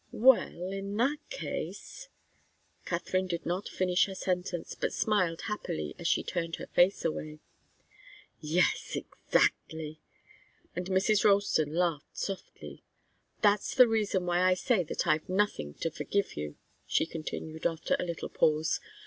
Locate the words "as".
5.99-6.07